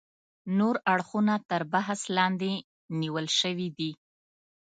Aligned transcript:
نور 0.57 0.75
اړخونه 0.93 1.35
تر 1.49 1.61
بحث 1.73 1.99
لاندې 2.17 2.51
نیول 2.99 3.27
شوي 3.41 3.69
دي. 3.77 3.91